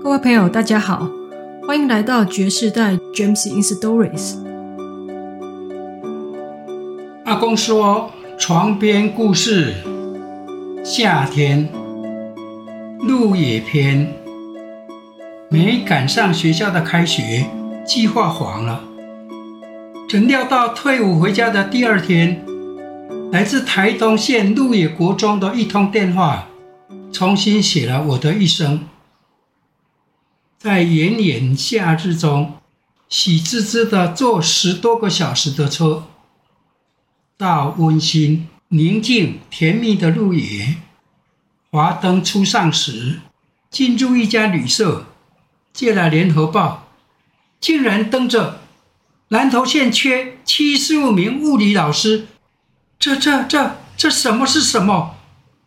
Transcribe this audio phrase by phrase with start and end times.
[0.00, 1.10] 各位朋友，大家好，
[1.66, 4.36] 欢迎来到爵士代 Gems in Stories。
[7.24, 9.74] 阿公说床边故事，
[10.84, 11.68] 夏天，
[13.00, 14.12] 鹿野篇。
[15.50, 17.46] 没赶上学校的开学，
[17.84, 18.80] 计划黄了。
[20.08, 22.44] 怎料到退伍回家的第二天，
[23.32, 26.46] 来自台东县鹿野国中的一通电话，
[27.12, 28.80] 重新写了我的一生。
[30.58, 32.56] 在炎炎夏日中，
[33.08, 36.08] 喜滋滋的坐十多个小时的车，
[37.36, 40.78] 到温馨、宁静、甜蜜的鹿野。
[41.70, 43.20] 华灯初上时，
[43.70, 45.06] 进入一家旅社，
[45.72, 46.88] 借了联合报，
[47.60, 48.62] 竟然登着
[49.28, 52.26] 南投县缺七十五名物理老师。
[52.98, 55.14] 这、这、这、这什么是什么？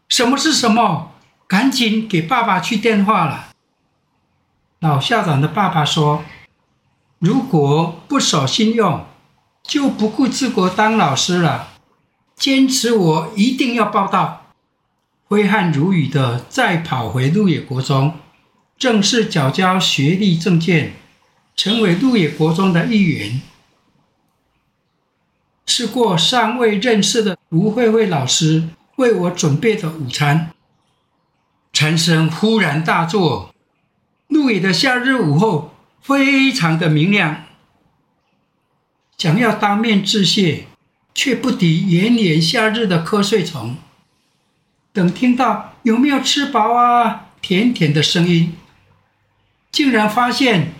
[0.09, 1.13] 什么是什么？
[1.47, 3.50] 赶紧给爸爸去电话了。
[4.81, 6.23] 老校长的爸爸说
[7.19, 9.05] ：“如果不守信用，
[9.61, 11.73] 就不顾治国当老师了。
[12.35, 14.53] 坚持我一定要报到。”
[15.29, 18.15] 挥汗如雨的再跑回鹿野国中，
[18.75, 20.93] 正式缴交学历证件，
[21.55, 23.39] 成为鹿野国中的一员。
[25.67, 30.51] 吃过尚未认识的吴慧慧老师为我准备的午餐，
[31.71, 33.53] 蝉声忽然大作。
[34.31, 37.43] 鹿野的夏日午后非常的明亮，
[39.17, 40.67] 想要当面致谢，
[41.13, 43.75] 却不敌炎炎夏日的瞌睡虫。
[44.93, 48.55] 等听到有没有吃饱啊，甜甜的声音，
[49.69, 50.71] 竟然发现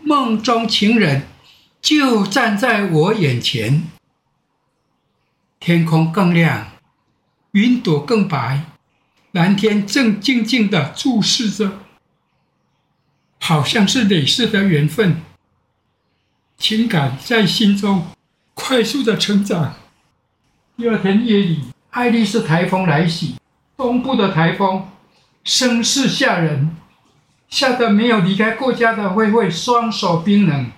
[0.00, 1.26] 梦中情人
[1.82, 3.84] 就站在我眼前。
[5.60, 6.68] 天空更亮，
[7.50, 8.64] 云朵更白，
[9.32, 11.80] 蓝天正静静地注视着。
[13.48, 15.22] 好像是累世的缘分，
[16.58, 18.08] 情感在心中
[18.52, 19.74] 快速的成长。
[20.76, 23.36] 第二天夜里，爱丽丝台风来袭，
[23.74, 24.90] 东部的台风
[25.44, 26.76] 声势吓人，
[27.48, 30.70] 吓得没有离开过家的慧慧双手冰冷。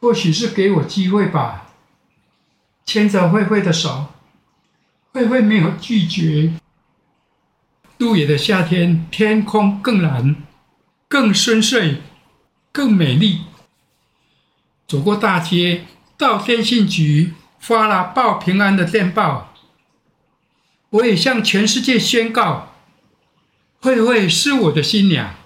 [0.00, 1.70] 或许是给我机会吧，
[2.84, 4.08] 牵着慧慧的手，
[5.14, 6.52] 慧慧没有拒绝。
[8.02, 10.34] 鹿野的夏天，天空更蓝，
[11.06, 11.98] 更深邃，
[12.72, 13.42] 更美丽。
[14.88, 15.84] 走过大街，
[16.16, 19.54] 到电信局发了报平安的电报。
[20.90, 22.74] 我也向全世界宣告：
[23.80, 25.36] 慧慧是我的新娘。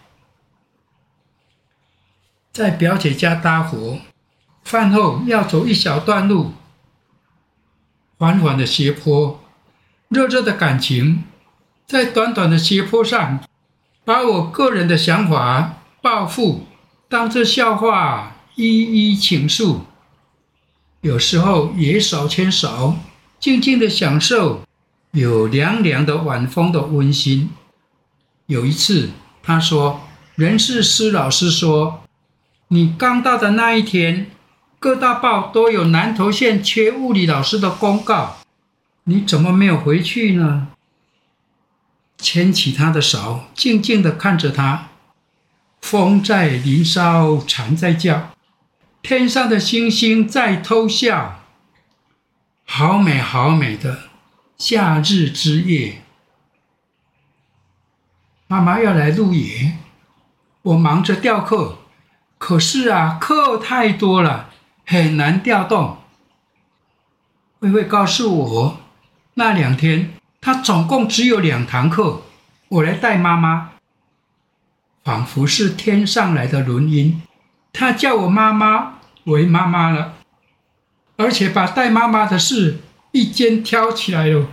[2.53, 3.99] 在表姐家搭伙，
[4.65, 6.55] 饭后要走一小段路，
[8.17, 9.45] 缓缓的斜坡，
[10.09, 11.25] 热热的感情。
[11.87, 13.39] 在短短的斜坡上，
[14.05, 16.67] 把我个人的想法、抱负
[17.09, 19.83] 当作笑话一一倾诉。
[21.03, 22.97] 有时候也手牵手，
[23.39, 24.63] 静静的享受
[25.13, 27.51] 有凉凉的晚风的温馨。
[28.47, 29.11] 有一次，
[29.43, 30.01] 他说
[30.35, 32.03] ：“人事司老师说，
[32.69, 34.33] 你刚到的那一天，
[34.81, 38.39] 各大报都有南投县缺物理老师的公告，
[39.05, 40.67] 你怎么没有回去呢？”
[42.19, 44.89] 牵起他的手，静静地看着他。
[45.81, 48.31] 风在林梢，蝉在叫，
[49.03, 51.43] 天上的星星在偷笑。
[52.65, 54.01] 好美，好美的
[54.59, 56.03] 夏日之夜。
[58.49, 59.79] 妈妈要来露营，
[60.63, 61.79] 我忙着钓客，
[62.39, 64.51] 可是啊，课太多了，
[64.85, 65.99] 很难调动。
[67.61, 68.81] 慧慧告诉我，
[69.35, 70.15] 那两天。
[70.41, 72.23] 他总共只有两堂课，
[72.69, 73.73] 我来带妈妈，
[75.03, 77.23] 仿佛是天上来的轮音。
[77.73, 80.15] 他叫我妈妈为妈妈了，
[81.17, 82.79] 而且把带妈妈的事
[83.13, 84.49] 一肩挑起来了。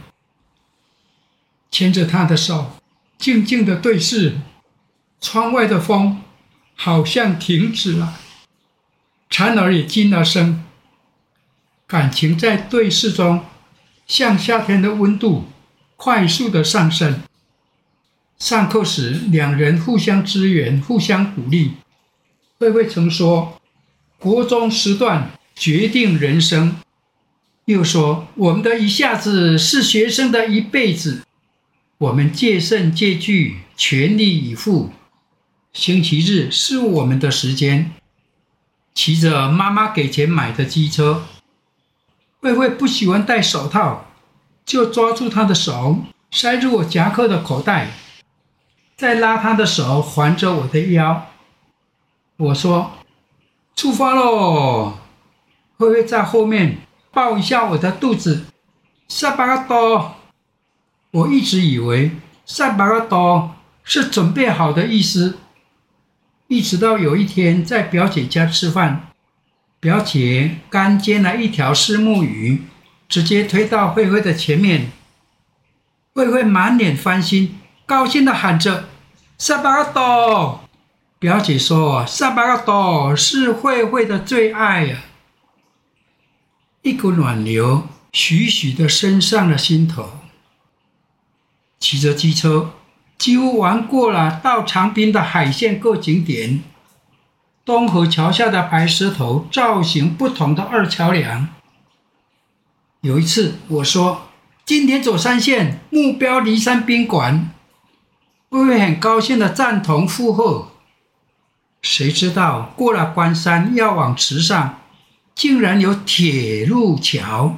[1.71, 2.75] 牵着他的手，
[3.17, 4.37] 静静的对视，
[5.21, 6.21] 窗外的风
[6.75, 8.19] 好像停止了，
[9.29, 10.63] 蝉儿也静了声。
[11.87, 13.45] 感情在对视中，
[14.05, 15.45] 像夏天的温度。
[16.03, 17.21] 快速的上升。
[18.37, 21.75] 上课时，两人互相支援，互相鼓励。
[22.59, 23.61] 慧慧曾说
[24.19, 26.75] ：“国中时段决定人生。”
[27.63, 31.23] 又说：“我们的一下子是学生的一辈子。”
[31.99, 34.91] 我们戒慎戒惧，全力以赴。
[35.71, 37.91] 星期日是我们的时间，
[38.93, 41.23] 骑着妈妈给钱买的机车。
[42.41, 44.09] 慧慧不喜欢戴手套。
[44.65, 45.97] 就抓住他的手，
[46.31, 47.91] 塞入我夹克的口袋，
[48.95, 51.27] 再拉他的手环着我的腰。
[52.37, 52.91] 我说
[53.75, 54.97] ：“出发喽！”
[55.77, 56.77] 慧慧在后面
[57.11, 58.45] 抱一下我的肚子。
[59.07, 60.15] 萨巴嘎多，
[61.11, 62.11] 我一直以为
[62.45, 65.39] 萨巴嘎多是准备好的意思。
[66.47, 69.07] 一直到有一天在表姐家吃饭，
[69.79, 72.63] 表姐刚煎了一条虱目鱼，
[73.07, 74.91] 直接推到慧慧的前面。
[76.13, 78.89] 慧慧满脸欢欣，高兴地喊着
[79.37, 80.61] ：“萨巴个多！”
[81.19, 84.97] 表姐说：“萨巴个多是慧慧的最爱呀。”
[86.83, 90.19] 一股暖流徐徐地升上了心头。
[91.79, 92.71] 骑着机车，
[93.17, 96.61] 几乎玩过了到长滨的海线各景点。
[97.65, 101.47] 东河桥下的白石头，造型不同的二桥梁。
[103.03, 104.29] 有一次，我说
[104.65, 107.51] ：“今天走山线，目标梨山宾馆。”
[108.47, 110.69] 慧慧很高兴地赞同附和。
[111.81, 114.79] 谁知道过了关山，要往池上，
[115.35, 117.57] 竟然有铁路桥，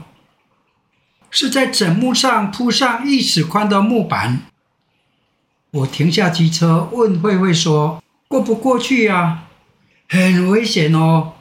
[1.30, 4.48] 是在枕木上铺上一尺宽的木板。
[5.70, 9.44] 我停下机车，问慧慧说：“过不过去呀？”
[10.10, 11.34] 很危险哦，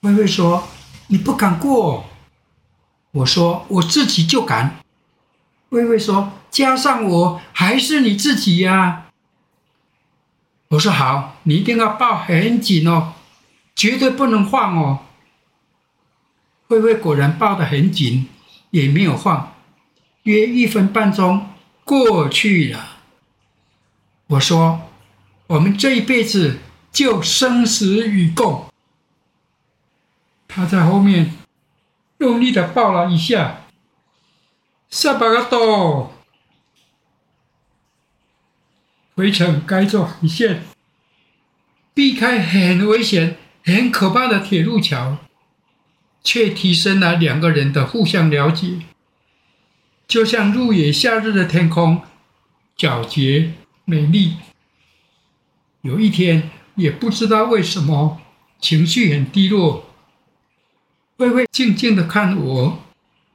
[0.00, 0.66] 慧慧说
[1.08, 2.06] ：“你不敢过。”
[3.16, 4.80] 我说：“我自己就敢。”
[5.70, 9.06] 慧慧说：“加上我还是你自己呀。”
[10.70, 13.14] 我说：“好，你一定要抱很紧哦，
[13.74, 15.00] 绝对不能晃哦。”
[16.68, 18.28] 慧慧果然抱得很紧，
[18.70, 19.54] 也没有晃。
[20.24, 21.50] 约一分半钟
[21.84, 22.98] 过去了。
[24.28, 24.80] 我说
[25.48, 26.58] ：“我们这一辈子。”
[26.96, 28.72] 就生死与共。
[30.48, 31.35] 他在后面
[32.18, 33.66] 用力的抱了一下，
[34.88, 36.12] 下巴个多，
[39.14, 40.64] 回程该走一线，
[41.94, 45.18] 避开很危险、很可怕的铁路桥，
[46.22, 48.80] 却提升了两个人的互相了解，
[50.06, 52.02] 就像入野夏日的天空，
[52.76, 53.52] 皎洁
[53.84, 54.36] 美丽。
[55.82, 56.50] 有一天。
[56.76, 58.20] 也不知道为什么
[58.60, 59.85] 情绪很低落，
[61.18, 62.78] 慧慧静静的看我，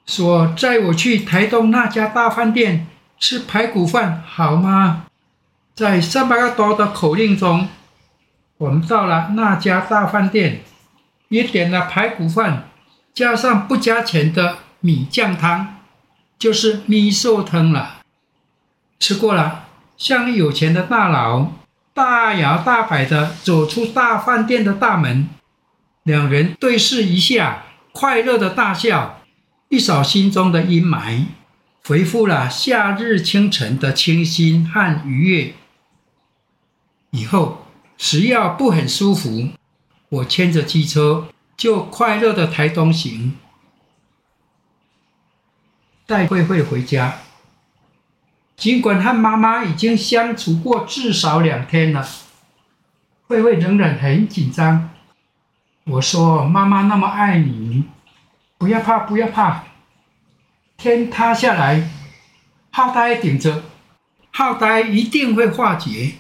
[0.05, 2.85] 说：“载我去台东那家大饭店
[3.19, 5.07] 吃排骨饭好吗？”
[5.73, 7.67] 在萨巴嘎多的口令中，
[8.57, 10.61] 我们到了那家大饭店，
[11.29, 12.69] 也点了排骨饭，
[13.15, 15.77] 加上不加钱的米酱汤，
[16.37, 18.01] 就是米寿汤了。
[18.99, 19.65] 吃过了，
[19.97, 21.53] 像有钱的大佬。
[21.93, 25.27] 大摇大摆的走出大饭店的大门，
[26.03, 29.21] 两人对视一下，快乐的大笑，
[29.69, 31.25] 一扫心中的阴霾，
[31.85, 35.53] 恢复了夏日清晨的清新和愉悦。
[37.11, 37.65] 以后
[37.97, 39.49] 只要不很舒服，
[40.09, 41.27] 我牵着机车
[41.57, 43.37] 就快乐的台东行，
[46.05, 47.19] 带慧慧回家。
[48.55, 52.07] 尽管和妈妈已经相处过至少两天了，
[53.27, 54.91] 慧慧仍然很紧张。
[55.85, 57.85] 我说：“妈妈那么爱你，
[58.59, 59.63] 不要怕，不要怕。
[60.77, 61.89] 天塌下来，
[62.69, 63.63] 浩呆顶着，
[64.31, 66.13] 浩呆一定会化解。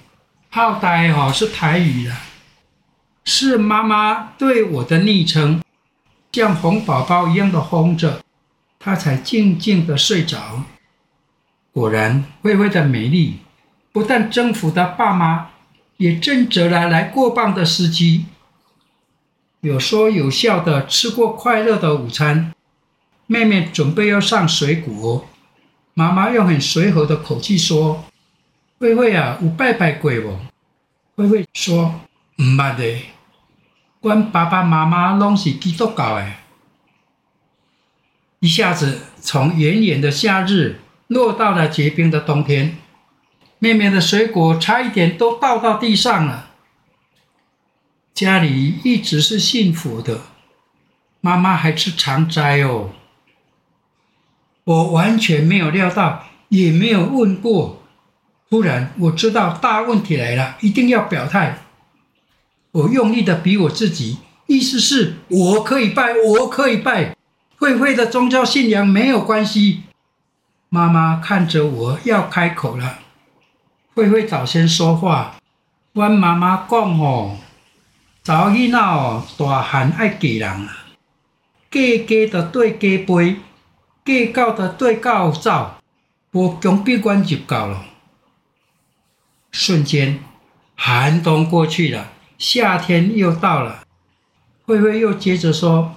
[0.49, 2.11] 浩呆哦，是台语的，
[3.23, 5.61] 是妈妈对我的昵称，
[6.31, 8.21] 像哄宝宝一样的哄着，
[8.79, 10.63] 她才静静的睡着。”
[11.71, 13.39] 果然，慧慧的美丽
[13.93, 15.49] 不但征服了爸妈，
[15.97, 18.25] 也征得了来过磅的司机。
[19.61, 22.53] 有说有笑的吃过快乐的午餐，
[23.27, 25.27] 妹妹准备要上水果，
[25.93, 28.03] 妈妈用很随和的口气说
[28.79, 30.37] ：“慧慧啊，有拜拜过不？”
[31.15, 32.01] 慧慧说
[32.37, 33.01] ：“唔捌的，
[34.01, 36.31] 阮爸爸妈妈拢是基督教的。”
[38.39, 40.81] 一下子从炎炎的夏日。
[41.11, 42.77] 落到了结冰的冬天，
[43.59, 46.50] 妹妹的水果差一点都倒到地上了。
[48.21, 50.21] 家里一直是幸福的，
[51.21, 52.91] 妈妈还吃长斋哦。
[54.63, 57.81] 我完全没有料到，也没有问过。
[58.47, 61.63] 突然我知道大问题来了，一定要表态。
[62.73, 67.17] 我用力的比我自己，意思是我可以拜，我可以拜。
[67.57, 69.81] 慧慧的宗教信仰没有关系。
[70.69, 72.99] 妈妈看着我要开口了，
[73.95, 75.37] 慧慧早先说话。
[75.93, 77.37] 问妈妈讲哦，
[78.23, 80.77] 查某囡仔哦，大汉爱嫁人啊，
[81.71, 83.37] 嫁嫁的对嫁背，
[84.05, 85.71] 嫁到的对到走，
[86.31, 87.83] 无强逼阮入教了。
[89.51, 90.19] 瞬间，
[90.75, 93.83] 寒冬过去了，夏天又到了。
[94.67, 95.95] 慧慧又接着说：“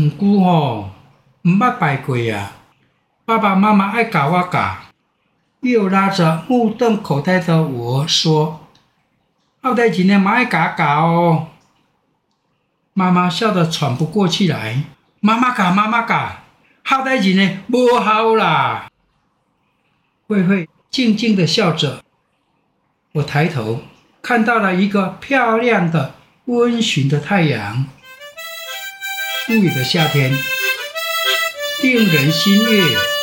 [0.00, 0.88] 唔姑吼，
[1.42, 2.52] 唔捌拜过啊，
[3.26, 4.76] 爸爸妈妈爱教我教。”
[5.60, 8.60] 又拉着目瞪口呆的我说
[9.64, 11.48] ：“好代志呢，妈爱教教哦。”
[12.92, 14.82] 妈妈笑得喘不过气来
[15.20, 16.42] ：“妈妈嘎，妈妈嘎，
[16.82, 18.90] 好代志呢，不好啦。”
[20.28, 22.04] 慧慧静静的笑着。
[23.12, 23.80] 我抬头
[24.20, 27.86] 看到了一个漂亮的、温煦的太阳。
[29.48, 30.30] 陆野的夏天，
[31.82, 33.13] 令人心悦。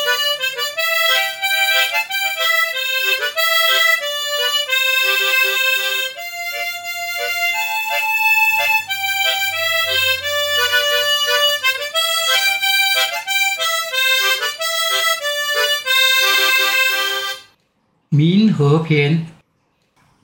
[18.71, 19.27] 和平，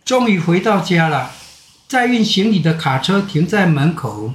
[0.06, 1.32] 终于回到家了。
[1.86, 4.34] 载运行李的卡车停在门口，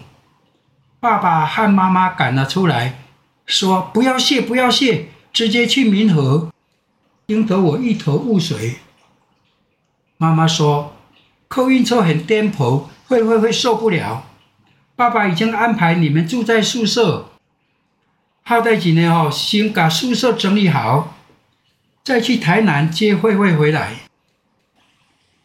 [1.00, 2.98] 爸爸和妈妈赶了出来，
[3.46, 6.50] 说：“不要谢，不要谢，直接去民和。”
[7.26, 8.76] 惊得我一头雾水。
[10.18, 10.94] 妈妈说
[11.48, 14.26] ：“客运车很颠簸，会会会受不了。”
[14.94, 17.30] 爸爸已经安排你们住在宿舍，
[18.42, 21.14] 好带几年后，先把宿舍整理好。
[22.04, 24.01] 再去台南接慧慧回来。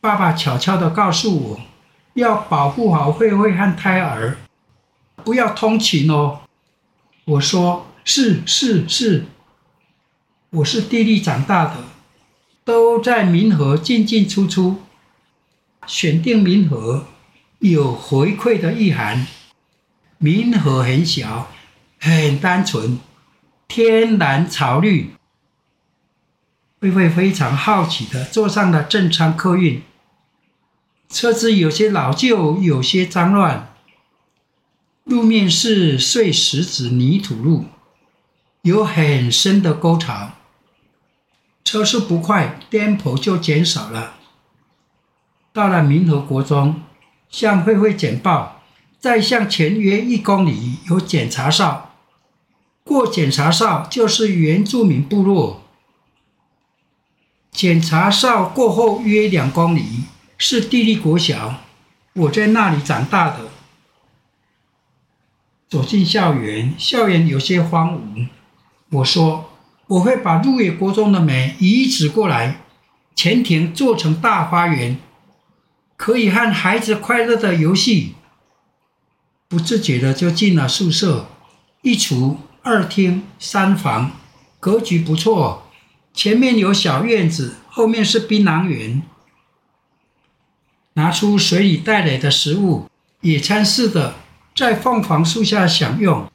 [0.08, 1.60] 爸爸悄悄地告诉我，
[2.14, 4.38] 要保护好慧慧和胎儿，
[5.22, 6.40] 不要通勤哦。
[7.26, 9.26] 我说是是是，
[10.52, 11.76] 我是地利长大的，
[12.64, 14.78] 都在民和进进出出，
[15.86, 17.08] 选定民和
[17.60, 19.28] 有回馈的意涵。
[20.20, 21.50] 民和很小，
[22.00, 22.98] 很单纯，
[23.68, 25.12] 天然草绿。
[26.80, 29.82] 慧慧非常好奇地坐上了正昌客运，
[31.10, 33.74] 车子有些老旧，有些脏乱，
[35.06, 37.66] 路面是碎石子泥土路，
[38.62, 40.34] 有很深的沟槽，
[41.64, 44.16] 车速不快，颠簸就减少了。
[45.54, 46.82] 到了民和国中，
[47.30, 48.62] 向慧慧简报，
[49.00, 51.96] 再向前约一公里有检查哨，
[52.84, 55.64] 过检查哨就是原住民部落。
[57.50, 60.04] 检查哨过后约两公里
[60.38, 61.62] 是地利国小，
[62.14, 63.50] 我在那里长大的。
[65.68, 68.28] 走进校园，校园有些荒芜。
[68.90, 69.52] 我说
[69.88, 72.62] 我会把入野国中的美移植过来，
[73.16, 74.98] 前庭做成大花园，
[75.98, 78.16] 可以和孩子快乐的游戏。
[79.50, 81.28] 不自觉的就进了宿舍，
[81.82, 84.12] 一厨二厅三房，
[84.60, 85.64] 格局不错。
[86.14, 89.04] 前面有小院子，后面是槟榔园。
[90.98, 92.88] 拿出水里带来的食物，
[93.22, 94.16] 野餐似的
[94.56, 96.28] 在凤凰树下享用。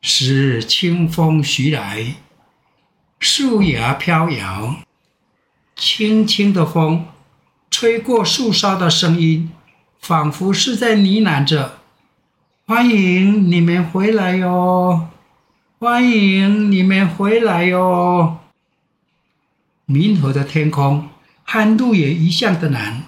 [0.00, 2.14] 时清风徐来，
[3.18, 4.76] 树芽飘摇，
[5.74, 7.06] 轻轻的风
[7.68, 9.50] 吹过树梢的声音，
[9.98, 11.78] 仿佛是在呢喃着
[12.68, 15.08] ：“欢迎你们回来哟，
[15.80, 18.38] 欢迎你们回来哟。”
[19.86, 21.08] 明和的天空
[21.42, 23.02] 和鹿野一向的蓝，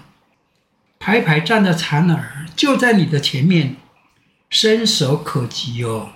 [0.99, 3.77] 排排站的蝉儿就在你的前面，
[4.49, 6.09] 伸手可及哦，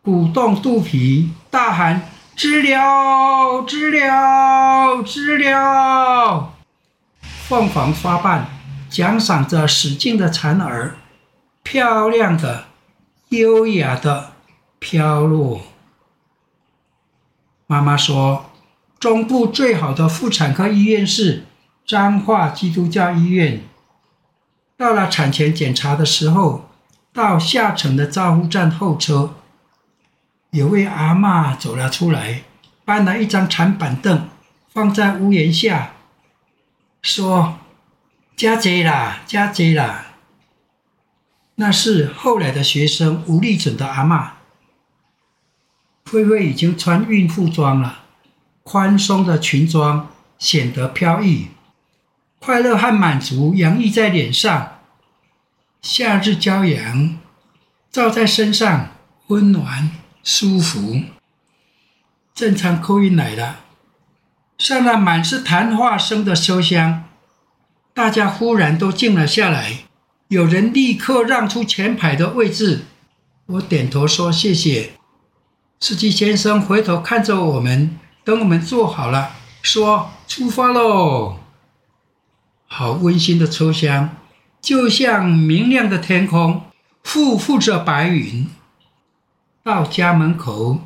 [0.00, 6.54] 鼓动肚皮，大喊：“知了，知了，知了！”
[7.48, 8.46] 凤凰花瓣
[8.88, 10.96] 奖赏着使劲的蝉儿，
[11.62, 12.66] 漂亮的、
[13.30, 14.32] 优雅的
[14.78, 15.60] 飘落。
[17.66, 18.46] 妈妈说。
[18.98, 21.44] 中部最好的妇产科医院是
[21.84, 23.60] 彰化基督教医院。
[24.76, 26.68] 到了产前检查的时候，
[27.12, 29.34] 到下层的照护站候车，
[30.50, 32.42] 有位阿嬷走了出来，
[32.84, 34.28] 搬了一张长板凳
[34.68, 35.92] 放在屋檐下，
[37.00, 37.58] 说
[38.36, 40.08] ：“加贼啦，加贼啦。”
[41.56, 44.32] 那是后来的学生吴立准的阿嬷。
[46.10, 48.00] 慧慧已经穿孕妇装了。
[48.62, 51.48] 宽松的裙装显得飘逸，
[52.46, 54.78] 快乐和满足洋溢在脸上。
[55.82, 57.18] 夏日骄阳
[57.90, 58.90] 照在身上，
[59.26, 59.90] 温暖
[60.22, 61.00] 舒服。
[62.32, 63.62] 正昌客运来了，
[64.58, 67.02] 上了满是谈话声的车厢，
[67.92, 69.78] 大家忽然都静了下来，
[70.28, 72.84] 有人立刻让出前排的位置。
[73.46, 74.92] 我点头说谢谢。
[75.80, 77.98] 司机先生回头看着我们。
[78.22, 81.40] 等我们坐好了，说出发喽。
[82.66, 84.16] 好温馨的车厢，
[84.60, 86.62] 就像明亮的天空，
[87.04, 88.46] 覆覆着白云。
[89.62, 90.80] 到家门口，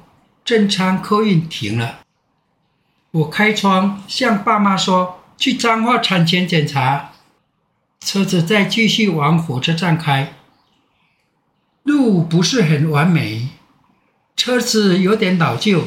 [0.45, 2.01] 正昌客运停了。
[3.11, 7.11] 我开窗向爸妈说：“去彰化产前检查。”
[8.01, 10.33] 车子再继续往火车站开。
[11.83, 13.49] 路不是很完美，
[14.37, 15.85] 车子有点老旧，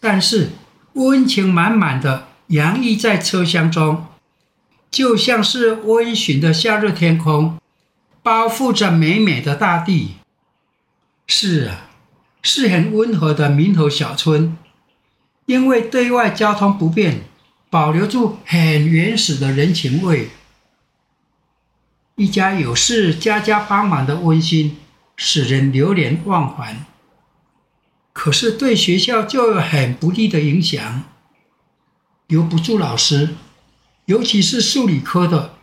[0.00, 0.50] 但是
[0.94, 4.06] 温情满满的洋溢在车厢中，
[4.96, 7.58] 就像是温驯的夏日天空，
[8.22, 10.14] 包覆着美美的大地。
[11.26, 11.90] 是啊，
[12.40, 14.56] 是很温和的民和小村，
[15.44, 17.24] 因为对外交通不便，
[17.68, 20.30] 保留住很原始的人情味。
[22.14, 24.78] 一家有事，家家帮忙的温馨。
[25.14, 26.86] 使人流连忘返，
[28.14, 31.04] 可是对学校就有很不利的影响。
[32.28, 33.34] 留不住老师，
[34.06, 35.54] 尤其是数理科的。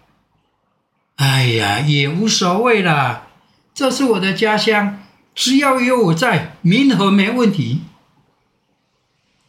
[1.16, 3.28] 哎呀，也无所谓啦，
[3.74, 5.04] 这是我的家乡，
[5.36, 7.82] 只要有我在，民和没问题。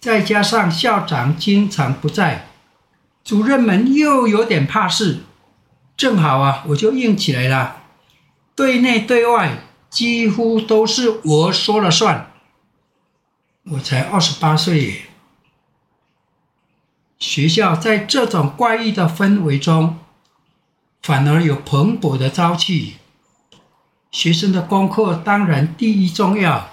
[0.01, 2.49] 再加上校长经常不在，
[3.23, 5.21] 主任们又有点怕事，
[5.97, 7.83] 正好啊，我就硬起来了，
[8.55, 9.59] 对内对外。
[9.91, 12.33] 几乎都是我说了算。
[13.71, 15.03] 我才二十八岁，
[17.19, 19.99] 学校在这种怪异的氛围中，
[21.03, 22.95] 反而有蓬勃的朝气。
[24.11, 26.71] 学生的功课当然第一重要，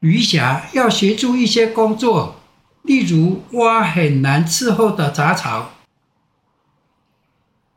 [0.00, 2.40] 余霞要协助一些工作，
[2.82, 5.70] 例如挖很难伺候的杂草。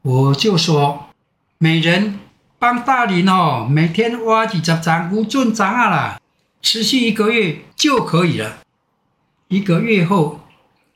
[0.01, 1.07] 我就说，
[1.57, 2.19] 每人。
[2.57, 6.21] 帮大林哦，每天挖几十张无尽杂啊啦，
[6.61, 8.59] 持续一个月就可以了。
[9.49, 10.39] 一个月后，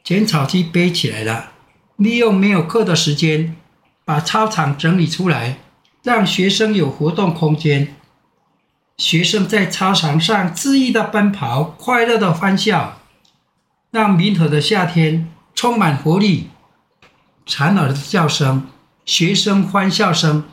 [0.10, 1.52] 剪草机背起来了，
[1.96, 3.56] 利用没有课的时间，
[4.04, 5.60] 把操场整理出来，
[6.02, 7.94] 让学生有活动空间。
[8.98, 13.02] 学生在操场上恣意的奔跑，快乐的欢笑，
[13.92, 16.50] 让民和的夏天充满活力。
[17.46, 18.68] 蝉儿的叫声，
[19.06, 20.44] 学生欢笑声。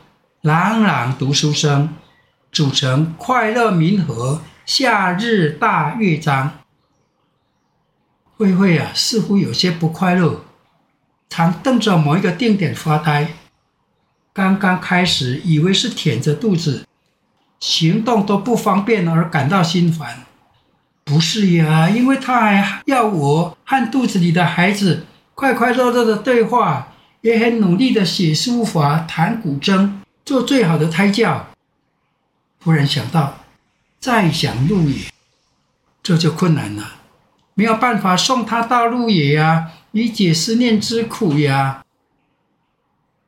[0.41, 1.95] 朗朗读书声，
[2.51, 6.59] 组成快乐民和夏日大乐章。
[8.37, 10.43] 慧慧啊，似乎有些不快乐，
[11.27, 13.33] 常瞪着某一个定点发呆。
[14.31, 16.85] 刚刚开始以为是舔着肚子，
[17.59, 20.25] 行动都不方便而感到心烦。
[21.03, 29.93] 不是呀，因为他还要我和肚子里的孩子快快乐乐的对话，也很努力的写书法、弹古筝。
[30.23, 31.47] 做最好的胎教，
[32.61, 33.37] 忽然想到，
[33.97, 35.05] 再想入也，
[36.03, 36.83] 这就困难了，
[37.57, 41.83] 没有办法送他到鹿野呀，以解思念之苦呀。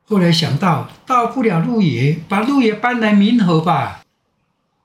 [0.06, 4.04] 后来想到，到不了鹿野，把鹿野搬来民和吧，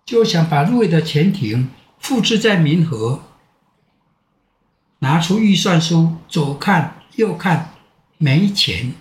[0.06, 3.20] 就想把鹿野的前庭复制在民和，
[5.00, 7.74] 拿出预算书，左看右看，
[8.16, 8.94] 没钱，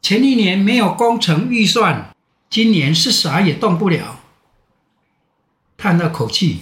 [0.00, 2.10] 前一年没有工程预算。
[2.48, 4.20] 今年是啥也动不了，
[5.76, 6.60] 叹了口气，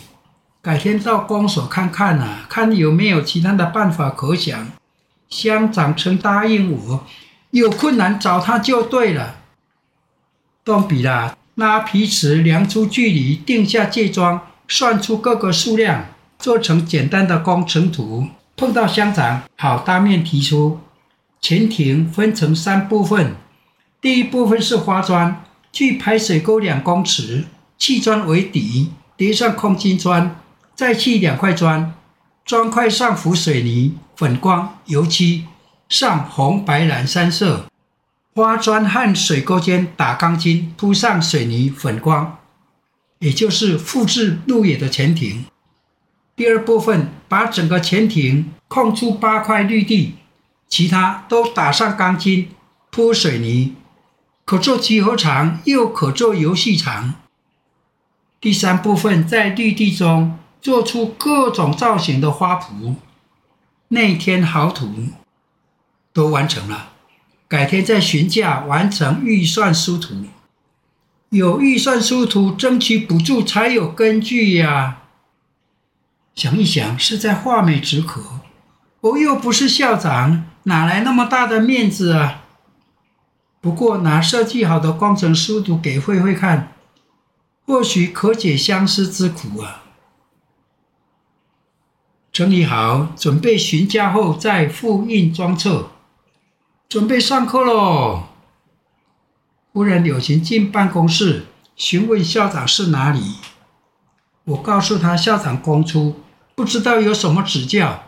[0.62, 4.68] 改天到公所看看呐、啊，看有没有其他的办法可想。
[5.30, 7.06] 乡长曾答应我，
[7.52, 9.36] 有困难找他就对了。
[10.62, 18.28] 动笔啦，拉皮尺量出距离，定下界桩，算出各个数量，做成简单的工程图。
[18.54, 20.80] 碰到乡长，好当面提出，
[21.40, 23.34] 前庭分成三部分，
[23.98, 25.42] 第一部分是花砖。
[25.72, 27.46] 距排水沟两公尺，
[27.78, 30.36] 砌砖为底，叠上空心砖，
[30.80, 31.92] 再砌两块砖，
[32.42, 35.44] 砖块上浮水泥、粉光、油漆，
[35.90, 37.66] 上红、白、蓝三色。
[38.34, 42.38] 花砖和水沟间打钢筋，铺上水泥、粉光，
[43.18, 45.44] 也就是复制路野的前庭。
[46.34, 50.14] 第二部分把整个前庭空出八块绿地，
[50.66, 52.48] 其他都打上钢筋，
[52.90, 53.76] 铺水泥。
[54.46, 57.16] 可做集合场，又可做游戏场。
[58.40, 62.94] 第三部分在绿地中做出各种造型的花圃，
[63.88, 64.88] 内添好土，
[66.12, 66.92] 都完成了。
[67.48, 70.26] 改天再询价完成预算书图。
[71.30, 75.02] 有预算书图，争取补助才有根据呀。
[76.34, 78.22] 想一想，是在画美止渴。
[79.00, 82.44] 我又不是校长，哪来那么大的面子啊？
[83.60, 86.72] 不过拿设计好的工程书图给慧慧看，
[87.66, 89.82] 或许可解相思之苦啊。
[92.32, 95.90] 整理好，准备询价后再复印装册，
[96.88, 98.24] 准备上课喽。
[99.72, 103.34] 夫人有心进办公室询问校长是哪里。
[104.44, 106.20] 我告诉他校长公出，
[106.54, 108.04] 不知道有什么指教。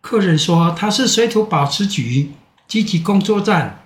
[0.00, 2.32] 客人说他是水土保持局
[2.66, 3.84] 集体工作站，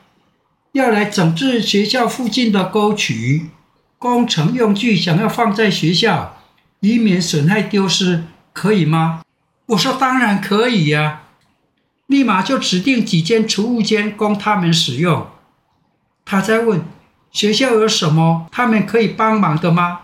[0.73, 3.51] 要来整治学校附近的沟渠，
[3.99, 6.37] 工程用具想要放在学校，
[6.81, 9.23] 以免损害丢失，可以吗？
[9.67, 11.23] 我说当然可以呀、
[12.07, 15.29] 立马就指定几间储物间供他们使用。
[16.25, 16.85] 他在问
[17.31, 20.03] 学校有什么他们可以帮忙的吗？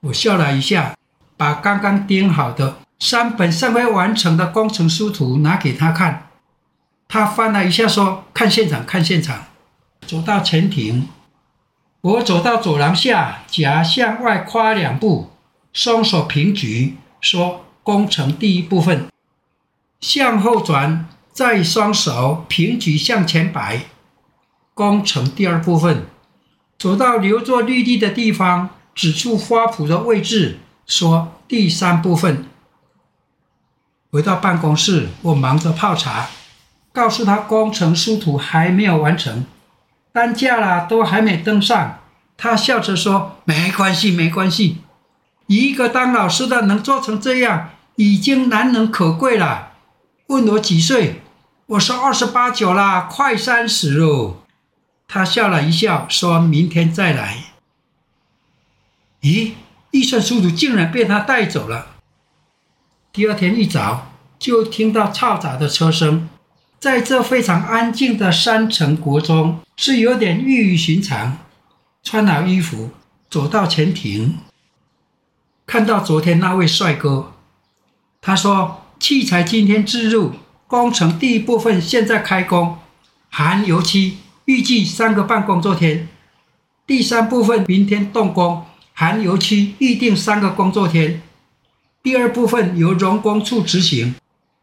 [0.00, 0.96] 我笑了一下，
[1.36, 6.28] 把刚刚钉好的三本尚未完成的工程书图拿给他看。
[7.06, 9.44] 他翻了一下，说：“看现场，看现场。”
[10.06, 11.08] 走到前庭，
[12.00, 15.30] 我走到走廊下，夹向外跨两步，
[15.72, 19.06] 双手平举，说：“工程第一部分。”
[20.00, 23.84] 向后转，再双手平举向前摆。
[24.74, 26.06] 工程第二部分，
[26.78, 32.44] 走到留作绿地的地方，指出花圃的位置，说：“第三部分。”
[34.10, 36.28] 回到办公室，我忙着泡茶。
[36.92, 39.46] 告诉他工程书图还没有完成，
[40.12, 42.00] 担架啦都还没登上。
[42.36, 44.78] 他笑着说：“没关系，没关系，
[45.46, 49.72] 一个当老师的能做成这样，已经难能可贵了。”
[50.28, 51.20] 问我几岁，
[51.66, 54.38] 我说二十八九啦，快三十喽。
[55.06, 57.52] 他笑了一笑，说明天再来。
[59.20, 59.52] 咦，
[59.90, 61.96] 预算速度竟然被他带走了。
[63.12, 66.30] 第二天一早，就听到嘈杂的车声。
[66.80, 71.38] 在这非常安静的山城国中，是有点异于寻常。
[72.02, 72.90] 穿好衣服，
[73.28, 74.38] 走到前庭，
[75.72, 77.32] 看到昨天那位帅哥。
[78.20, 80.32] 他说：“器材今天置入，
[80.66, 82.76] 工程第一部分现在开工，
[83.30, 86.08] 含油漆，预计三个半工作天。
[86.86, 91.22] 第三部分明天动工，含油漆，预定三个工作天。
[92.02, 94.14] 第二部分由荣工处执行。”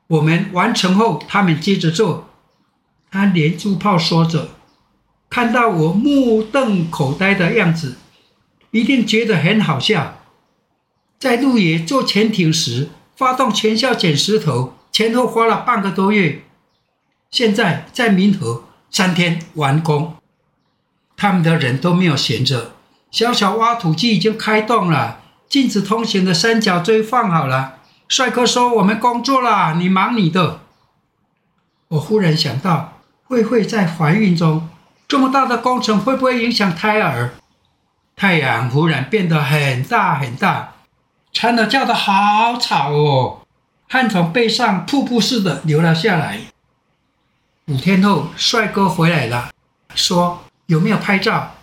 [0.05, 2.29] 我们完成后，他们接着做。
[3.09, 4.49] 他连珠炮说着，
[5.27, 7.97] 看到我目瞪口呆的样子，
[8.69, 10.18] 一定觉得很好笑。
[11.19, 16.43] 在鹿野做潜艇时，发动全校捡石头，前后花了半个多月。
[17.29, 20.15] 现在在民和三天完工，
[21.17, 22.71] 他们的人都没有闲着。
[23.11, 27.79] 小小挖土机已经开动了，禁止通行的三角锥放好了。
[28.07, 30.61] 帅哥说：“我们工作啦，你忙你的。”
[31.89, 34.69] 我忽然想到，慧慧在怀孕中，
[35.05, 37.31] 这么大的工程会不会影响胎儿？
[38.15, 40.75] 太阳忽然变得很大很大，
[41.31, 43.41] 蝉儿叫得好吵哦，
[43.87, 46.41] 汗从背上瀑布似的流了下来。
[47.67, 49.51] 五天后，帅哥回来了，
[49.93, 51.55] 说：“有没有拍照？”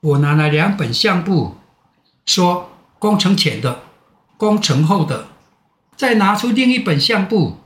[0.00, 1.56] 我拿了两本相簿，
[2.24, 2.70] 说
[3.00, 3.82] ：“工程前的，
[4.36, 5.28] 工程后的。”
[5.96, 7.58] 再拿出另一本相簿，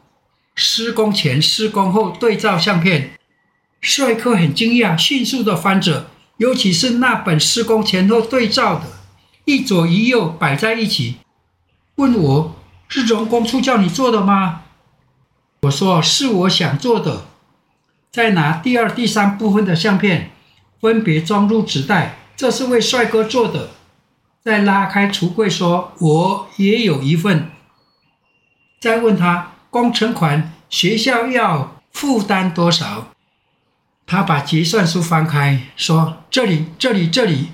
[0.55, 3.19] 施工前、施工后对照相片。
[3.81, 8.87] 帅哥很惊讶，迅速地翻着，尤其是那本施工前后对照的，
[9.45, 11.17] 一左一右摆在一起，
[11.97, 12.57] 问我
[12.89, 14.63] 是荣工处叫你做的吗？
[15.63, 17.27] 我说是我想做的。
[18.13, 20.31] 再拿第二、第三部分的相片，
[20.81, 23.71] 分别装入纸袋，这是为帅哥做的。
[24.43, 27.51] 再拉开橱柜，说我也有一份。
[28.81, 33.09] 再问他工程款学校要负担多少？
[34.07, 37.51] 他把结算书翻开，说：“这里，这里，这里。”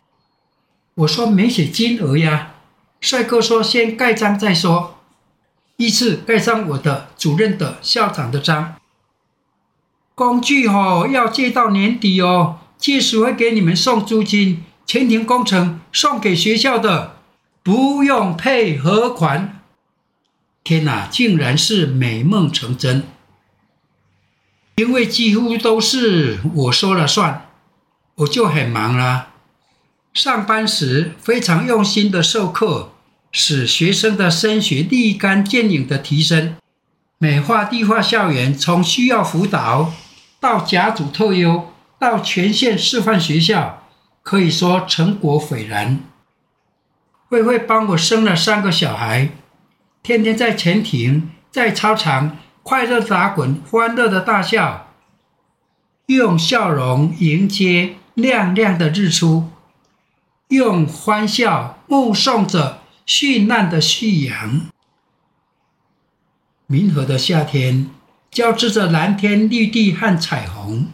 [0.96, 2.54] 我说：“没写金额呀。”
[3.00, 4.98] 帅哥说：“先盖章再说，
[5.76, 8.76] 依次盖上我的、主任的、校长的章。
[10.14, 14.64] 工具哦，要借到年底哦，届时会给你们送租金。
[14.86, 17.16] 前庭工程送给学校的，
[17.62, 19.60] 不用配合款。”
[20.64, 23.04] 天哪，竟然是美梦成真！
[24.76, 27.50] 因为几乎都是我说了算，
[28.16, 29.28] 我就很忙了。
[30.16, 32.90] 上班时非常用心的授课，
[33.30, 36.56] 使学生的升学立竿见影的提升，
[37.18, 39.92] 美化地化校园，从需要辅导
[40.40, 43.82] 到甲组特优，到全县示范学校，
[44.22, 46.00] 可以说成果斐然。
[47.28, 49.28] 慧慧帮我生了三个小孩。
[50.02, 54.94] 天天在前庭，在操场，快乐打滚，欢乐的大笑，
[56.06, 59.50] 用笑容迎接亮亮的日出，
[60.48, 64.66] 用欢笑目送着绚烂的夕阳。
[66.66, 67.90] 明和的夏天
[68.30, 70.88] 交织着蓝天绿地和彩虹，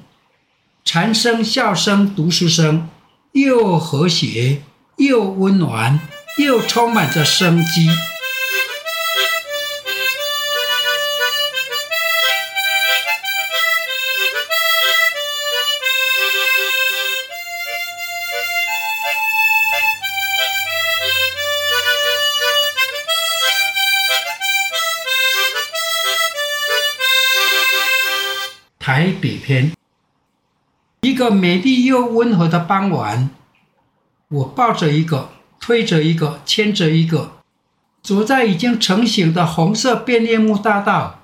[0.85, 2.89] 蝉声、笑声、读书声，
[3.33, 4.63] 又和谐
[4.97, 6.01] 又温暖，
[6.39, 7.89] 又充满着生机。
[29.43, 29.73] 篇，
[31.01, 33.29] 一个美丽又温和的傍晚，
[34.29, 37.33] 我抱着一个，推着一个，牵着一个，
[38.03, 41.21] 走在已经成型的红色变叶木大道，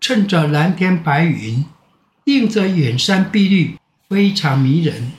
[0.00, 1.66] 衬着蓝天白云，
[2.24, 5.12] 映着远山碧绿，非常迷人。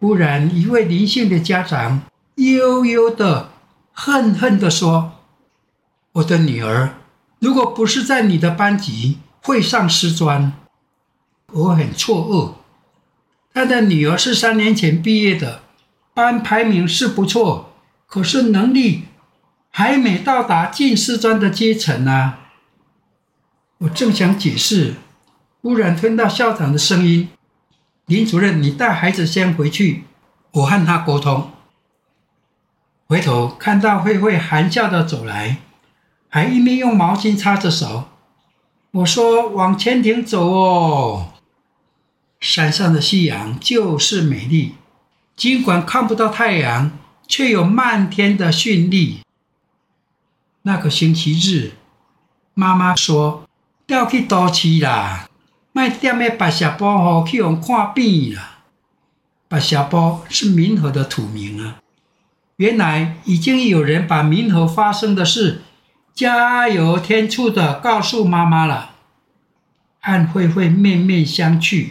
[0.00, 2.02] 忽然，一位林姓的家长
[2.34, 3.50] 悠悠的、
[3.92, 5.12] 恨恨的说
[6.14, 6.94] ：“我的女儿，
[7.38, 10.52] 如果不是在你的班级，会上师专。”
[11.52, 12.52] 我很错愕，
[13.52, 15.60] 他的女儿是三年前毕业的，
[16.14, 17.74] 班排名是不错，
[18.06, 19.04] 可是能力
[19.70, 22.38] 还没到达进师专的阶层啊！
[23.78, 24.94] 我正想解释，
[25.60, 27.28] 忽然听到校长的声音
[28.06, 30.04] ：“林主任，你带孩子先回去，
[30.52, 31.50] 我和他沟通。”
[33.06, 35.58] 回头看到慧慧含笑的走来，
[36.30, 38.04] 还一面用毛巾擦着手。
[38.92, 41.26] 我说：“往前庭走哦。”
[42.42, 44.74] 山上的夕阳就是美丽，
[45.36, 46.90] 尽管看不到太阳，
[47.28, 49.20] 却有漫天的绚丽。
[50.62, 51.74] 那个星期日，
[52.54, 53.48] 妈妈说
[53.86, 55.28] 要去都市啦，
[55.70, 58.58] 卖店的白石埔吼去用看病啦。
[59.46, 61.76] 白石埔是民和的土名啊，
[62.56, 65.62] 原来已经有人把民和发生的事
[66.12, 68.96] 加油添醋的告诉妈妈了，
[70.00, 71.90] 和慧慧面面相觑。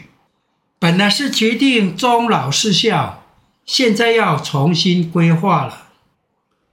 [0.81, 3.23] 本来是决定终老师校，
[3.67, 5.89] 现在要重新规划了。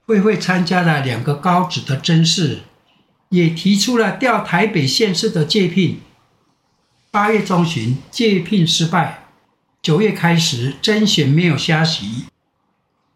[0.07, 2.61] 慧慧参加了两个高职的甄试，
[3.29, 6.01] 也提出了调台北县市的借聘。
[7.11, 9.27] 八月中旬借聘失败，
[9.79, 12.25] 九月开始甄选没有消息，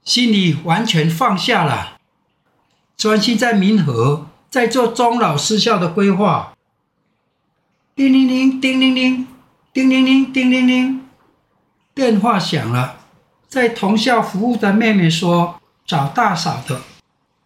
[0.03, 1.97] 心里完全放下了，
[2.95, 6.53] 专心在民和在做终老师校的规划。
[7.95, 9.32] 叮铃铃，叮铃铃。
[9.73, 11.01] 叮铃铃，叮铃铃，
[11.95, 12.99] 电话响了，
[13.47, 16.81] 在同校服务的妹妹说：“找大嫂的，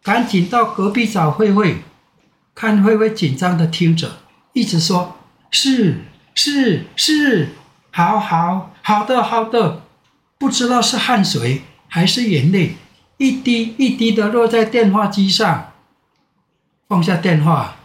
[0.04, 1.84] 赶紧到隔壁找慧慧。”
[2.54, 4.18] 看慧慧紧张的听着，
[4.52, 5.16] 一直说
[5.52, 6.02] ：“是
[6.36, 7.56] 是是，
[7.92, 9.84] 好好好的好的。”
[10.38, 12.76] 不知道是汗水还是眼泪，
[13.16, 15.72] 一滴一滴的落在电话机上。
[16.90, 17.78] 放下电话，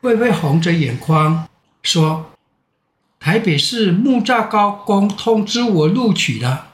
[0.00, 1.46] 慧慧红着眼眶
[1.82, 2.30] 说。
[3.20, 6.68] 台北市木栅高工通知我录取了，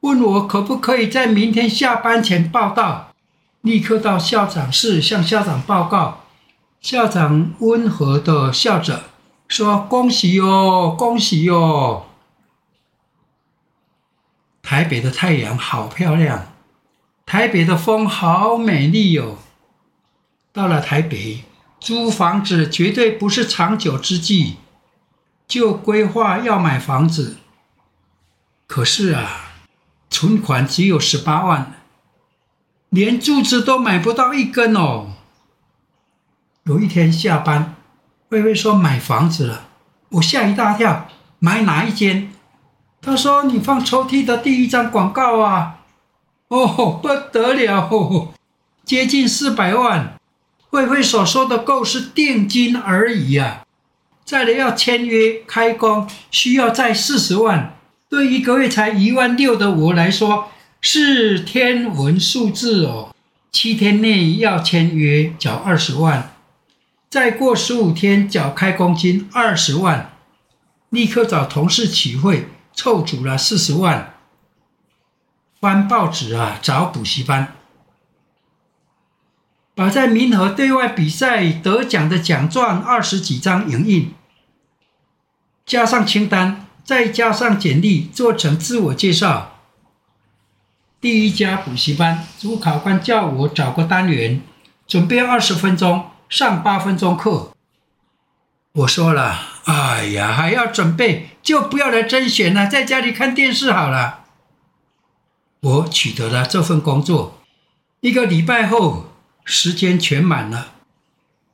[0.00, 3.10] 问我可不可以在明天下班前报到。
[3.62, 6.24] 立刻到校长室向校长报告。
[6.80, 9.04] 校长温和的笑着
[9.48, 12.04] 说：“恭喜哟，恭喜哟！
[14.62, 16.52] 台北的太阳好漂亮，
[17.24, 19.38] 台北的风好美丽哟。
[20.52, 21.44] 到了台北，
[21.80, 24.56] 租房子绝对不是长久之计。”
[25.46, 27.36] 就规划要买房子，
[28.66, 29.52] 可是啊，
[30.08, 31.74] 存款只有十八万，
[32.88, 35.12] 连柱子都买不到一根哦。
[36.64, 37.74] 有一天下班，
[38.28, 39.68] 慧慧说买房子了，
[40.10, 42.32] 我吓一大跳，买哪一间？
[43.02, 45.80] 她说你放抽屉的第一张广告啊，
[46.48, 48.32] 哦，不得了，
[48.84, 50.18] 接近四百万。
[50.70, 53.63] 慧慧所说的够是定金而已啊。
[54.24, 57.76] 再来要签约开工，需要再四十万，
[58.08, 63.14] 对一个月才一万六的我来说是天文数字哦。
[63.52, 66.34] 七天内要签约缴二十万，
[67.10, 70.12] 再过十五天缴开工金二十万，
[70.88, 74.14] 立刻找同事起会凑足了四十万。
[75.60, 77.54] 翻报纸啊，找补习班，
[79.74, 84.14] 把在民和对外比赛得奖的奖状二十几张影印，
[85.66, 89.58] 加上清单，再加上简历，做成自我介绍。
[91.00, 94.40] 第一家补习班主考官叫我找个单元，
[94.86, 97.50] 准备二十分钟，上八分钟课。
[98.74, 104.20] 我说了，哎呀，还要准备，就不要来甄选了，在家里看电视好了。
[105.60, 107.40] 我取得了这份工作，
[108.00, 109.13] 一个礼拜后。
[109.44, 110.72] 时间全满了，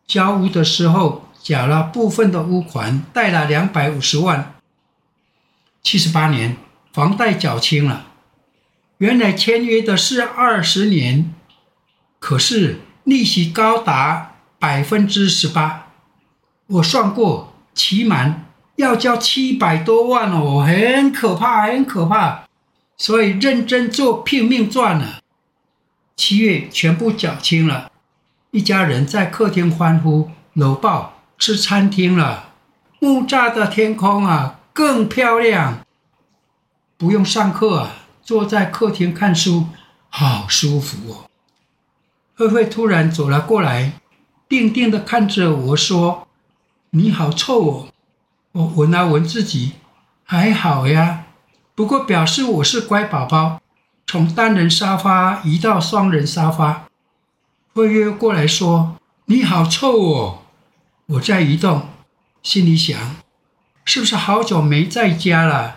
[0.06, 4.54] 交屋的时候缴了部分的屋款，贷了两百五十万。
[5.82, 6.56] 七十八年，
[6.92, 8.06] 房贷缴清了。
[8.98, 11.34] 原来签约的是二十年，
[12.18, 15.88] 可是利息高达百分之十八。
[16.66, 18.44] 我算过，期满
[18.76, 22.44] 要交七百多万哦，很可怕，很可怕。
[22.96, 25.20] 所以认真做，拼命赚了。
[26.20, 27.90] 七月全部缴清了，
[28.50, 32.50] 一家人在客厅欢呼、搂抱，吃餐厅了。
[32.98, 35.78] 木栅的天空啊，更漂亮。
[36.98, 39.68] 不用上课啊，坐在客厅看书，
[40.10, 41.24] 好舒服哦。
[42.36, 43.94] 慧慧突然走了过来，
[44.46, 46.28] 定定地看着我说
[46.90, 47.88] ：“你好臭哦。”
[48.52, 49.72] 我闻了闻自己，
[50.24, 51.24] 还好呀。
[51.74, 53.59] 不过表示我是乖宝宝，
[54.10, 56.88] 从单人沙发移到双人沙发。
[57.72, 58.96] 慧慧过来说
[59.26, 60.42] ：“你好臭哦。”
[61.06, 61.88] 我在移动，
[62.42, 63.14] 心里想：
[63.84, 65.76] 是不是好久没在家了？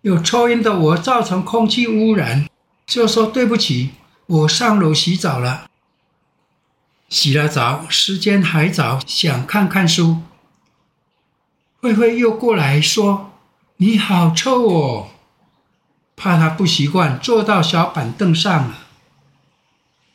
[0.00, 2.48] 有抽烟的我造成空气污染，
[2.86, 3.90] 就说对不起。
[4.24, 5.68] 我上楼洗澡了。
[7.10, 10.22] 洗了澡，时间还早，想看看书。
[11.82, 13.32] 慧慧又过来说。
[13.76, 15.08] 你好臭哦！
[16.18, 18.78] 怕他不习惯，坐到小板凳上了。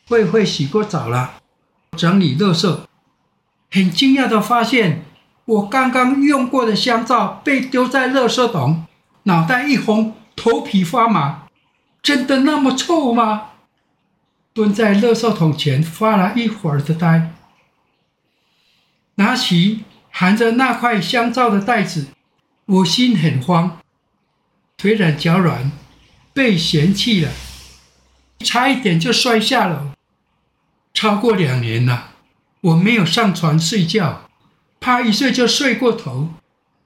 [0.08, 1.36] 慧慧洗过澡了，
[1.98, 2.80] 整理垃圾，
[3.72, 5.06] 很惊讶地发现，
[5.46, 8.86] 我刚刚用过的香皂被丢在垃圾桶，
[9.24, 11.44] 脑袋一红，头皮发麻，
[12.02, 13.52] 真的那么臭吗？
[14.54, 17.32] 蹲在垃圾桶前发了一会儿的呆，
[19.16, 22.08] 拿起含着那块香皂的袋子。
[22.66, 23.80] 我心很慌，
[24.78, 25.72] 腿软脚软，
[26.34, 27.32] 被嫌弃了，
[28.39, 29.91] 差一点就摔下楼。
[30.93, 32.12] 超过两年了，
[32.62, 34.30] 我没有上床睡觉，
[34.80, 36.30] 怕一睡就睡过头，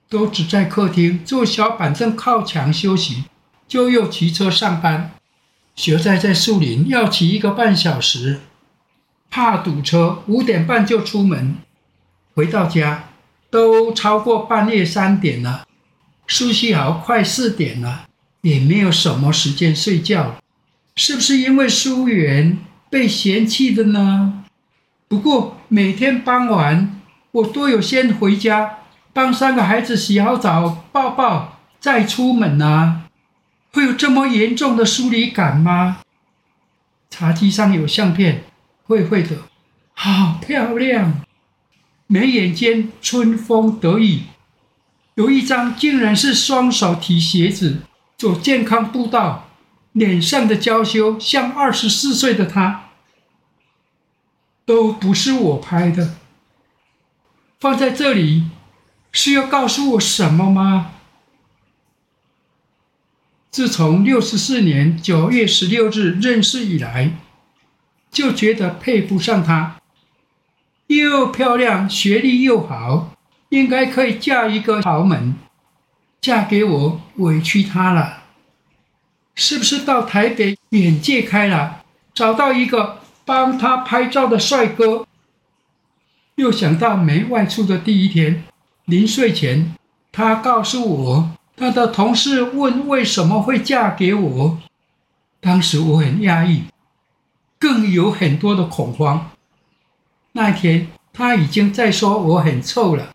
[0.10, 3.25] 都只在客厅坐小板凳靠墙休息，
[3.67, 5.12] 就又骑车上班。
[5.75, 8.41] 学在在树林要骑一个半小时，
[9.29, 11.57] 怕堵车，五点半就出门，
[12.33, 13.10] 回到家
[13.49, 15.65] 都超过半夜三点了。
[16.25, 18.07] 休息好，快四点了，
[18.47, 20.38] 也没有什么时间睡觉，
[20.95, 22.57] 是不是因为疏远
[22.89, 24.45] 被嫌弃的呢？
[25.10, 27.01] 不过每天傍晚，
[27.33, 28.77] 我都有先回家
[29.12, 33.10] 帮三个孩子洗好澡、抱抱再出门啊，
[33.73, 35.97] 会有这么严重的疏离感吗？
[37.10, 38.45] 茶几上有相片，
[38.86, 39.39] 慧慧的，
[39.93, 41.21] 好漂亮，
[42.07, 44.23] 眉眼间春风得意。
[45.15, 47.81] 有一张竟然是双手提鞋子
[48.17, 49.49] 走健康步道，
[49.91, 52.89] 脸上的娇羞像二十四岁的她，
[54.65, 56.15] 都不是我拍的。
[57.60, 58.45] 放在这里
[59.12, 60.93] 是要告诉我什么吗？
[63.51, 67.17] 自从六十四年九月十六日认识以来，
[68.12, 69.80] 就觉得配不上她，
[70.88, 73.13] 又漂亮，学历又好。
[73.49, 75.36] 应该可以嫁一个豪门，
[76.21, 78.23] 嫁给我委屈她了，
[79.36, 85.06] 是不是到台北眼界开了，找到一个帮她拍照的帅哥？
[86.36, 88.43] 又想到没外出的第一天，
[88.86, 89.73] 临睡前，
[90.12, 94.60] 她告诉我，她的同事问为什么会嫁给我，
[95.39, 96.63] 当时我很压抑，
[97.58, 99.32] 更有很多的恐慌。
[100.34, 103.10] 那天她已经在说我很臭了。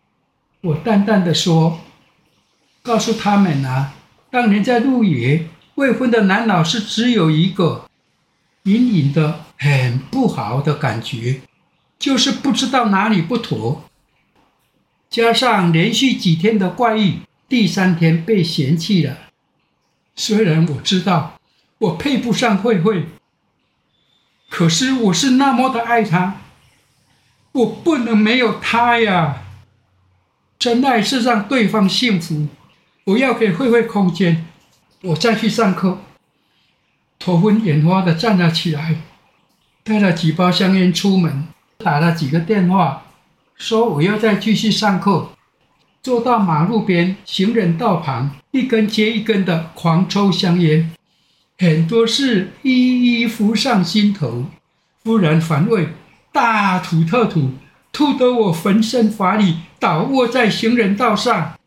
[0.61, 1.79] 我淡淡的说
[2.83, 3.93] ：“告诉他们啊，
[4.29, 7.89] 当年在鹿野未婚的男老师只有一个，
[8.63, 11.39] 隐隐的很不好的感觉，
[11.97, 13.85] 就是不知道哪里不妥。
[15.09, 19.17] 加上连续几天的怪异，第三天被嫌弃了。
[20.15, 21.39] 虽然我知道
[21.77, 23.05] 我配不上慧慧，
[24.49, 26.41] 可是我是那么的爱她，
[27.53, 29.37] 我不能没有她呀。”
[30.59, 32.47] 真爱是让对方幸福，
[33.05, 34.45] 我要给慧慧空间，
[35.01, 35.99] 我再去上课。
[37.19, 38.95] 头昏眼花的站了起来，
[39.83, 41.45] 带了几包香烟出门，
[41.79, 43.03] 打了几个电话，
[43.57, 45.29] 说我要再继续上课。
[46.01, 50.91] 坐到马路边行人道旁，一根接一根的狂抽香烟，
[51.57, 54.45] 很多事一一浮上心头，
[55.03, 55.89] 忽然反胃，
[56.31, 57.51] 大吐特吐。
[57.91, 61.59] 吐得我浑身乏力，倒卧在行人道上。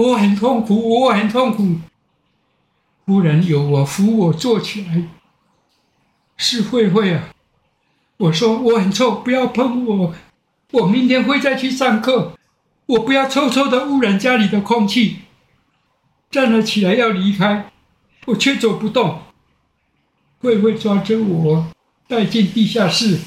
[0.00, 1.76] 我很痛苦，我很痛苦。
[3.04, 5.08] 忽然有我扶我坐起来，
[6.36, 7.34] 是慧慧啊。
[8.16, 10.14] 我说我很臭，不要碰我。
[10.72, 12.32] 我明天会再去上课。
[12.86, 15.18] 我不要臭臭的污染家里的空气。
[16.30, 17.70] 站了起来要离开，
[18.26, 19.20] 我却走不动。
[20.40, 21.66] 慧慧抓着我
[22.08, 23.18] 带进地下室，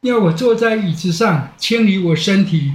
[0.00, 2.74] 要我坐在椅子上清理我身体，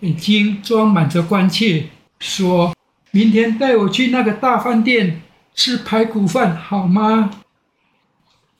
[0.00, 1.90] 眼睛装满着关切，
[2.24, 2.74] 说
[3.10, 5.20] 明天带我去那个大饭店
[5.54, 7.30] 吃排骨饭好吗？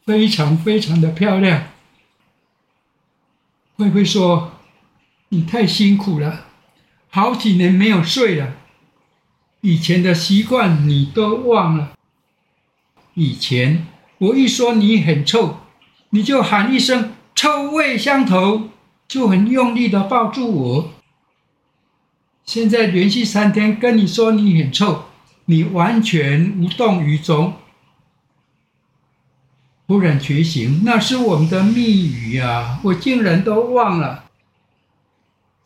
[0.04, 1.68] 非常非常的漂亮。
[3.76, 4.52] 慧慧说
[5.30, 6.44] ：“你太辛苦了，
[7.08, 8.52] 好几年没有睡了，
[9.62, 11.94] 以前的习惯你都忘了。
[13.14, 13.86] 以前
[14.18, 15.60] 我一说你很臭，
[16.10, 18.68] 你就喊一声‘臭味相投’，
[19.08, 20.90] 就很用力的抱住我。
[22.44, 25.04] 现在连续三天跟你说你很臭，
[25.46, 27.54] 你完全无动于衷。”
[29.86, 32.80] 忽然觉醒，那是我们的密语呀！
[32.84, 34.24] 我竟然都忘了。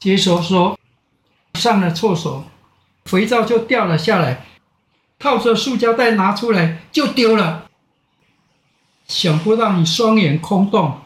[0.01, 0.77] 接着说，
[1.55, 2.45] 上了厕所，
[3.05, 4.45] 肥皂就掉了下来，
[5.21, 7.69] 套着塑胶袋拿出来就丢了。
[9.07, 10.99] 想不到你双眼空洞，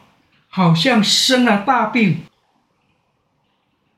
[0.49, 2.23] 好像生了大病。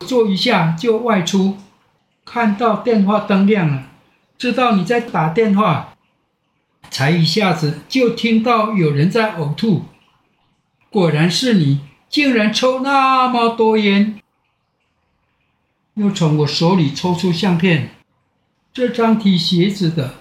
[0.00, 1.56] 坐一下就外出，
[2.24, 3.88] 看到电话灯亮了，
[4.38, 5.90] 知道你在打电话。
[6.90, 9.86] 才一下子就听到有人在呕吐，
[10.90, 14.20] 果然是你，竟然抽那么多烟，
[15.94, 17.90] 又从我手里抽出相片，
[18.72, 20.14] 这张提鞋子的，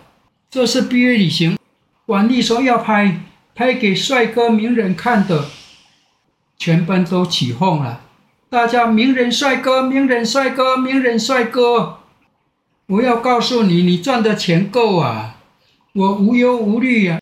[0.50, 1.60] 这是毕业旅行，
[2.08, 3.20] 王丽说要拍，
[3.54, 5.50] 拍给帅哥名人看的，
[6.58, 8.03] 全班都起哄了，
[8.54, 12.02] 大家名人帅哥，名人帅哥，名人帅哥，
[12.86, 15.38] 我要告诉你，你赚的钱够啊。
[15.94, 17.20] 我无忧无虑呀、啊。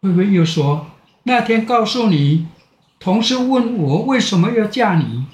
[0.00, 0.86] 慧慧又说
[1.24, 2.46] ：“那天告诉你，
[2.98, 5.26] 同事问我为什么要嫁你，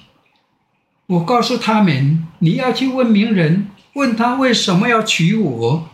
[1.07, 5.87] 我告诉他们，你要去问名人，问他为什么要娶我，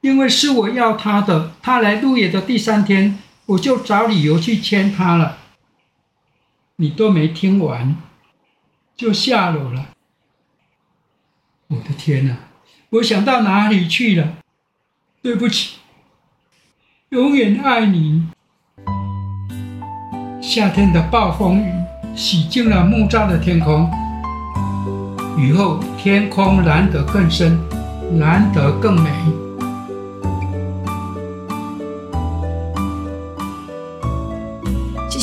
[0.00, 1.52] 因为是我要他的。
[1.60, 5.40] 他来鹿野的第三天，我就找理由去牵他了。
[6.76, 7.96] 你都没听完，
[8.96, 9.90] 就下楼了。
[11.68, 12.36] 我的天哪！
[12.90, 14.38] 我想到哪里去了？”
[15.22, 15.76] 对不起，
[17.10, 18.28] 永远爱你。
[20.42, 21.72] 夏天的暴风雨
[22.14, 23.90] 洗净了木栅的天空，
[25.38, 27.58] 雨后天空蓝得更深，
[28.18, 29.10] 蓝得更美。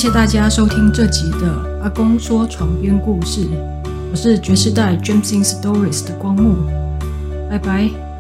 [0.02, 3.48] 谢谢大家收听这集的阿公说床边故事，
[4.10, 6.56] 我是爵士代 James in Stories 的光木，
[7.48, 8.11] 拜拜。